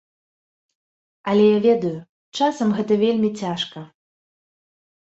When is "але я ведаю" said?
1.33-1.93